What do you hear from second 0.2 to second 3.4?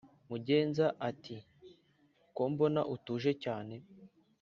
Mugenza ati"kombona utuje